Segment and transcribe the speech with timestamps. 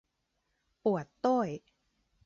[0.83, 1.49] ปวดโต้ย!